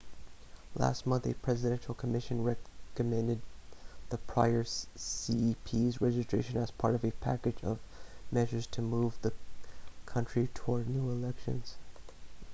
[0.73, 3.39] last month a presidential commission recommended
[4.09, 7.77] the prior cep's resignation as part of a package of
[8.31, 9.31] measures to move the
[10.07, 11.75] country towards new elections